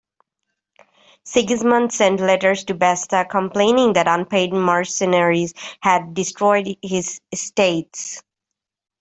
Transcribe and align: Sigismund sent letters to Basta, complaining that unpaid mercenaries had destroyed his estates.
Sigismund 1.23 1.93
sent 1.93 2.21
letters 2.21 2.63
to 2.63 2.73
Basta, 2.73 3.23
complaining 3.29 3.93
that 3.93 4.07
unpaid 4.07 4.51
mercenaries 4.51 5.53
had 5.79 6.15
destroyed 6.15 6.75
his 6.81 7.21
estates. 7.31 8.23